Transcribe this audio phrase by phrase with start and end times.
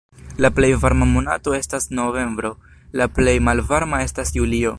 [0.43, 2.53] La plej varma monato estas novembro,
[3.03, 4.69] la plej malvarma estas julio.